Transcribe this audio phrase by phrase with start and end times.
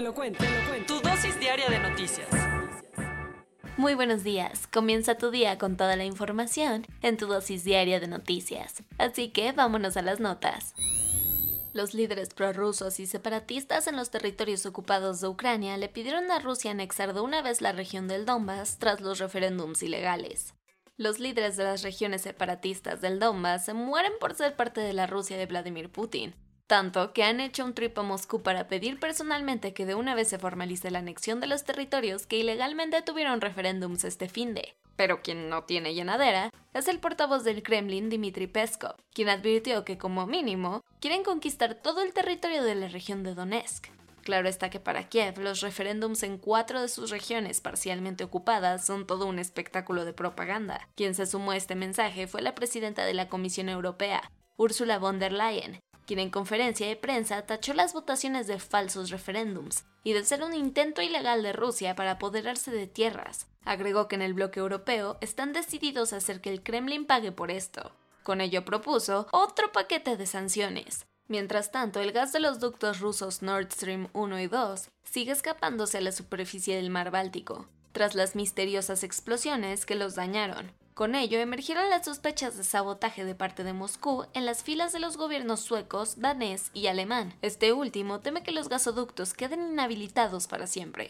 [0.00, 0.94] Te lo cuento, te lo cuento.
[0.94, 2.26] Tu dosis diaria de noticias.
[3.76, 4.66] Muy buenos días.
[4.66, 8.82] Comienza tu día con toda la información en tu dosis diaria de noticias.
[8.96, 10.74] Así que vámonos a las notas.
[11.74, 16.70] Los líderes prorrusos y separatistas en los territorios ocupados de Ucrania le pidieron a Rusia
[16.70, 20.54] anexar de una vez la región del Donbass tras los referéndums ilegales.
[20.96, 25.06] Los líderes de las regiones separatistas del Donbass se mueren por ser parte de la
[25.06, 26.34] Rusia de Vladimir Putin,
[26.70, 30.28] tanto que han hecho un trip a Moscú para pedir personalmente que de una vez
[30.28, 34.76] se formalice la anexión de los territorios que ilegalmente tuvieron referéndums este fin de.
[34.94, 39.98] Pero quien no tiene llenadera es el portavoz del Kremlin, Dmitry Peskov, quien advirtió que
[39.98, 43.88] como mínimo quieren conquistar todo el territorio de la región de Donetsk.
[44.22, 49.08] Claro está que para Kiev los referéndums en cuatro de sus regiones parcialmente ocupadas son
[49.08, 50.86] todo un espectáculo de propaganda.
[50.94, 55.18] Quien se sumó a este mensaje fue la presidenta de la Comisión Europea, Ursula von
[55.18, 60.24] der Leyen, quien en conferencia de prensa tachó las votaciones de falsos referéndums y de
[60.24, 63.46] ser un intento ilegal de Rusia para apoderarse de tierras.
[63.64, 67.52] Agregó que en el bloque europeo están decididos a hacer que el Kremlin pague por
[67.52, 67.92] esto.
[68.24, 73.40] Con ello propuso otro paquete de sanciones, Mientras tanto, el gas de los ductos rusos
[73.40, 78.34] Nord Stream 1 y 2 sigue escapándose a la superficie del mar Báltico, tras las
[78.34, 80.72] misteriosas explosiones que los dañaron.
[81.00, 84.98] Con ello, emergieron las sospechas de sabotaje de parte de Moscú en las filas de
[84.98, 87.32] los gobiernos suecos, danés y alemán.
[87.40, 91.08] Este último teme que los gasoductos queden inhabilitados para siempre.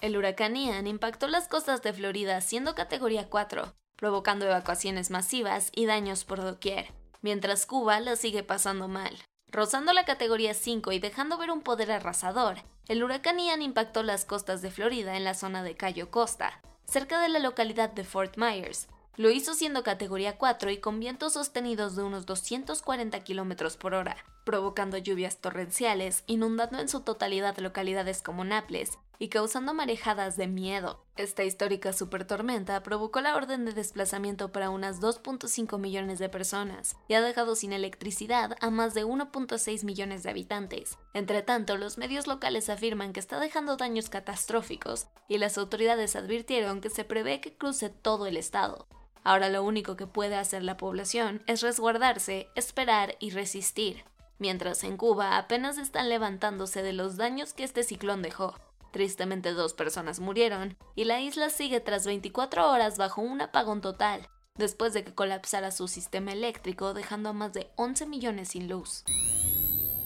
[0.00, 5.84] El huracán Ian impactó las costas de Florida siendo categoría 4, provocando evacuaciones masivas y
[5.84, 6.86] daños por doquier
[7.20, 9.14] mientras Cuba la sigue pasando mal.
[9.52, 14.24] Rozando la categoría 5 y dejando ver un poder arrasador, el huracán Ian impactó las
[14.24, 18.38] costas de Florida en la zona de Cayo Costa, cerca de la localidad de Fort
[18.38, 18.88] Myers.
[19.16, 24.16] Lo hizo siendo categoría 4 y con vientos sostenidos de unos 240 km por hora,
[24.44, 31.04] provocando lluvias torrenciales, inundando en su totalidad localidades como Naples, y causando marejadas de miedo.
[31.16, 37.14] Esta histórica supertormenta provocó la orden de desplazamiento para unas 2.5 millones de personas y
[37.14, 40.98] ha dejado sin electricidad a más de 1.6 millones de habitantes.
[41.14, 46.80] Entre tanto, los medios locales afirman que está dejando daños catastróficos y las autoridades advirtieron
[46.80, 48.86] que se prevé que cruce todo el estado.
[49.24, 54.04] Ahora lo único que puede hacer la población es resguardarse, esperar y resistir,
[54.38, 58.54] mientras en Cuba apenas están levantándose de los daños que este ciclón dejó.
[58.90, 64.28] Tristemente dos personas murieron y la isla sigue tras 24 horas bajo un apagón total,
[64.56, 69.04] después de que colapsara su sistema eléctrico dejando a más de 11 millones sin luz.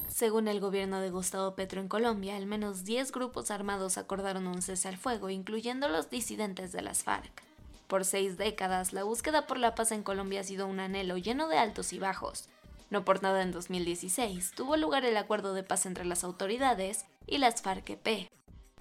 [0.09, 4.61] Según el gobierno de Gustavo Petro en Colombia, al menos 10 grupos armados acordaron un
[4.61, 7.43] cese al fuego, incluyendo los disidentes de las FARC.
[7.87, 11.49] Por seis décadas, la búsqueda por la paz en Colombia ha sido un anhelo lleno
[11.49, 12.49] de altos y bajos.
[12.91, 17.39] No por nada en 2016 tuvo lugar el acuerdo de paz entre las autoridades y
[17.39, 18.31] las FARC-EP,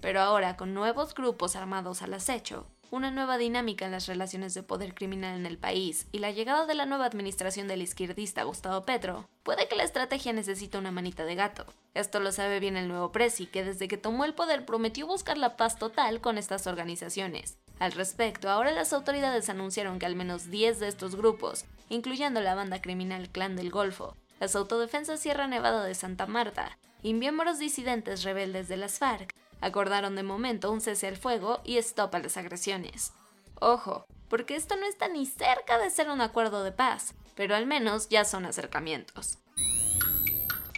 [0.02, 4.62] pero ahora, con nuevos grupos armados al acecho, una nueva dinámica en las relaciones de
[4.62, 8.84] poder criminal en el país y la llegada de la nueva administración del izquierdista Gustavo
[8.84, 11.64] Petro, puede que la estrategia necesite una manita de gato.
[11.94, 15.38] Esto lo sabe bien el nuevo Presi, que desde que tomó el poder prometió buscar
[15.38, 17.56] la paz total con estas organizaciones.
[17.78, 22.54] Al respecto, ahora las autoridades anunciaron que al menos 10 de estos grupos, incluyendo la
[22.54, 28.22] banda criminal Clan del Golfo, las autodefensas Sierra Nevada de Santa Marta y miembros disidentes
[28.22, 32.36] rebeldes de las FARC, Acordaron de momento un cese al fuego y stop a las
[32.36, 33.12] agresiones.
[33.60, 37.64] Ojo, porque esto no está ni cerca de ser un acuerdo de paz, pero al
[37.64, 39.38] menos ya son acercamientos.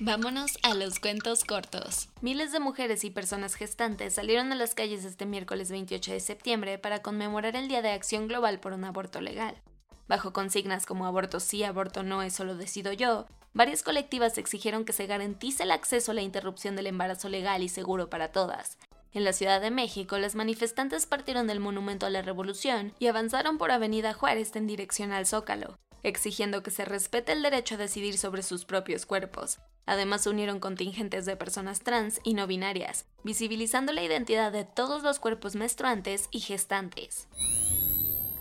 [0.00, 2.10] Vámonos a los cuentos cortos.
[2.20, 6.78] Miles de mujeres y personas gestantes salieron a las calles este miércoles 28 de septiembre
[6.78, 9.62] para conmemorar el Día de Acción Global por un aborto legal.
[10.08, 14.92] Bajo consignas como aborto sí, aborto no es solo decido yo, varias colectivas exigieron que
[14.92, 18.76] se garantice el acceso a la interrupción del embarazo legal y seguro para todas.
[19.12, 23.58] En la Ciudad de México, las manifestantes partieron del Monumento a la Revolución y avanzaron
[23.58, 28.18] por Avenida Juárez en dirección al Zócalo, exigiendo que se respete el derecho a decidir
[28.18, 29.60] sobre sus propios cuerpos.
[29.86, 35.20] Además, unieron contingentes de personas trans y no binarias, visibilizando la identidad de todos los
[35.20, 37.28] cuerpos menstruantes y gestantes.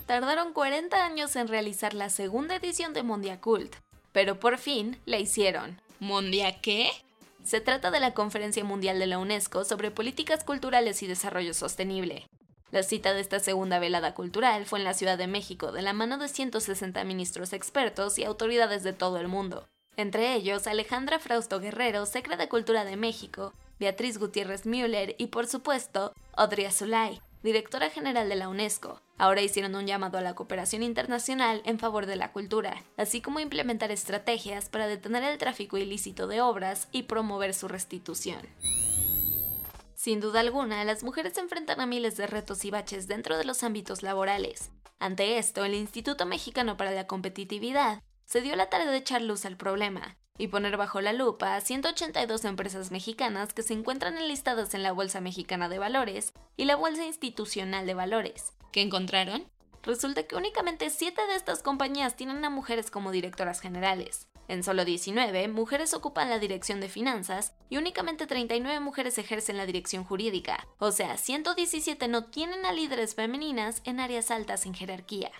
[0.07, 3.75] Tardaron 40 años en realizar la segunda edición de Mondiacult,
[4.13, 5.81] pero por fin la hicieron.
[5.99, 6.89] ¿Mundia qué?
[7.43, 12.25] Se trata de la Conferencia Mundial de la UNESCO sobre Políticas Culturales y Desarrollo Sostenible.
[12.71, 15.93] La cita de esta segunda velada cultural fue en la Ciudad de México de la
[15.93, 19.67] mano de 160 ministros expertos y autoridades de todo el mundo.
[19.95, 25.45] Entre ellos, Alejandra Frausto Guerrero, Secre de Cultura de México, Beatriz Gutiérrez Müller y, por
[25.45, 29.01] supuesto, Audrey Azulay, directora general de la UNESCO.
[29.17, 33.39] Ahora hicieron un llamado a la cooperación internacional en favor de la cultura, así como
[33.39, 38.39] implementar estrategias para detener el tráfico ilícito de obras y promover su restitución.
[39.93, 43.45] Sin duda alguna, las mujeres se enfrentan a miles de retos y baches dentro de
[43.45, 44.71] los ámbitos laborales.
[44.99, 49.45] Ante esto, el Instituto Mexicano para la Competitividad se dio la tarea de echar luz
[49.45, 54.73] al problema y poner bajo la lupa a 182 empresas mexicanas que se encuentran enlistadas
[54.73, 58.53] en la Bolsa Mexicana de Valores y la Bolsa Institucional de Valores.
[58.71, 59.45] ¿Qué encontraron?
[59.83, 64.27] Resulta que únicamente 7 de estas compañías tienen a mujeres como directoras generales.
[64.47, 69.65] En solo 19, mujeres ocupan la dirección de finanzas y únicamente 39 mujeres ejercen la
[69.65, 70.67] dirección jurídica.
[70.79, 75.31] O sea, 117 no tienen a líderes femeninas en áreas altas en jerarquía.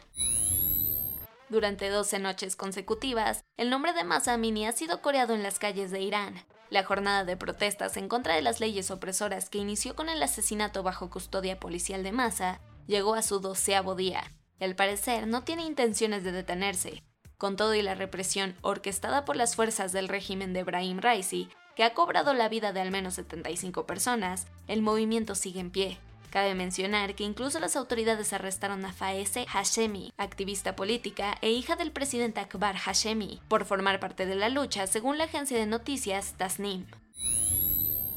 [1.54, 5.92] Durante 12 noches consecutivas, el nombre de Masa Amini ha sido coreado en las calles
[5.92, 6.34] de Irán.
[6.72, 10.82] La jornada de protestas en contra de las leyes opresoras que inició con el asesinato
[10.82, 14.34] bajo custodia policial de Masa llegó a su doceavo día.
[14.60, 17.04] al parecer no tiene intenciones de detenerse.
[17.38, 21.84] Con todo y la represión orquestada por las fuerzas del régimen de Ebrahim Raisi, que
[21.84, 26.00] ha cobrado la vida de al menos 75 personas, el movimiento sigue en pie.
[26.33, 31.91] Cabe mencionar que incluso las autoridades arrestaron a Faese Hashemi, activista política e hija del
[31.91, 36.88] presidente Akbar Hashemi, por formar parte de la lucha, según la agencia de noticias Tasnim.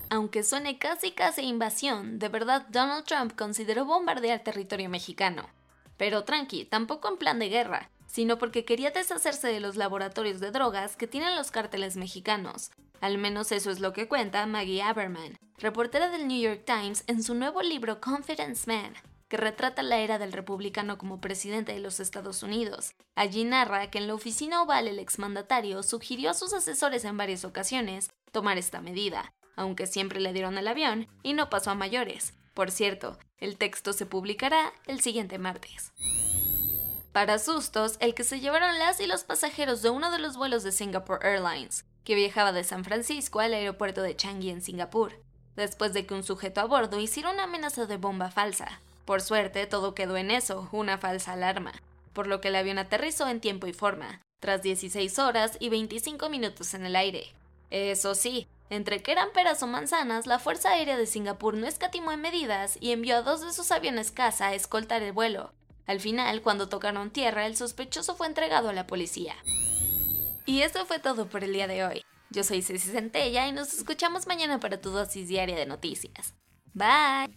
[0.08, 5.50] Aunque suene casi casi invasión, de verdad Donald Trump consideró bombardear territorio mexicano.
[5.98, 10.52] Pero tranqui, tampoco en plan de guerra, sino porque quería deshacerse de los laboratorios de
[10.52, 12.70] drogas que tienen los cárteles mexicanos,
[13.00, 17.22] al menos eso es lo que cuenta Maggie Aberman, reportera del New York Times en
[17.22, 18.94] su nuevo libro Confidence Man,
[19.28, 22.94] que retrata la era del republicano como presidente de los Estados Unidos.
[23.14, 27.44] Allí narra que en la oficina oval el exmandatario sugirió a sus asesores en varias
[27.44, 32.34] ocasiones tomar esta medida, aunque siempre le dieron el avión y no pasó a mayores.
[32.54, 35.92] Por cierto, el texto se publicará el siguiente martes.
[37.16, 40.62] Para sustos, el que se llevaron las y los pasajeros de uno de los vuelos
[40.62, 45.20] de Singapore Airlines, que viajaba de San Francisco al aeropuerto de Changi en Singapur,
[45.56, 48.80] después de que un sujeto a bordo hiciera una amenaza de bomba falsa.
[49.04, 51.72] Por suerte, todo quedó en eso, una falsa alarma,
[52.12, 56.30] por lo que el avión aterrizó en tiempo y forma, tras 16 horas y 25
[56.30, 57.34] minutos en el aire.
[57.70, 62.12] Eso sí, entre que eran peras o manzanas, la Fuerza Aérea de Singapur no escatimó
[62.12, 65.52] en medidas y envió a dos de sus aviones caza a escoltar el vuelo.
[65.88, 69.34] Al final, cuando tocaron tierra, el sospechoso fue entregado a la policía.
[70.46, 72.02] Y eso fue todo por el día de hoy.
[72.30, 76.34] Yo soy Ceci Centella y nos escuchamos mañana para tu dosis diaria de noticias.
[76.72, 77.34] Bye.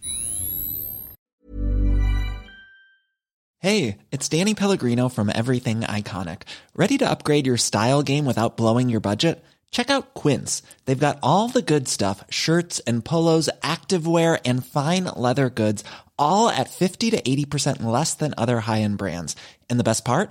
[3.58, 6.42] Hey, it's Danny Pellegrino from Everything Iconic.
[6.74, 9.44] Ready to upgrade your style game without blowing your budget?
[9.70, 10.62] Check out Quince.
[10.86, 15.84] They've got all the good stuff shirts and polos, activewear, and fine leather goods,
[16.18, 19.36] all at 50 to 80% less than other high end brands.
[19.68, 20.30] And the best part?